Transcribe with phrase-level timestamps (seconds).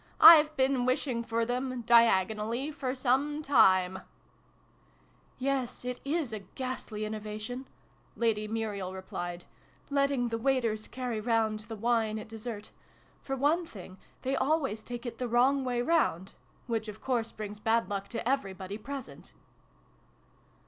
[0.35, 3.99] "I've been wishing for them diagonally for some time!""
[5.37, 7.67] Yes, it is a ghastly innovation,"
[8.15, 9.45] Lady Muriel replied,"
[9.91, 12.71] letting the waiters carry round the wine at dessert.
[13.21, 16.33] For one thing, they always take it the wrong way round
[16.65, 19.33] which of course brings bad luck to everybody present